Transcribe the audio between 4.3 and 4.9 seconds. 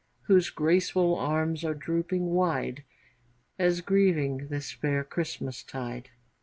this